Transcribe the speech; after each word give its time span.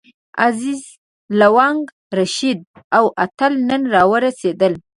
عزیز، 0.45 0.81
لونګ، 1.39 1.81
رشید 2.19 2.59
او 2.97 3.05
اتل 3.23 3.53
نن 3.69 3.81
راورسېدل. 3.93 4.73